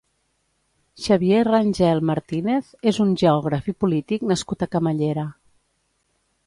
[1.03, 5.31] Xavier Rangel Martínez és un geògraf i polític nascut a Camallera.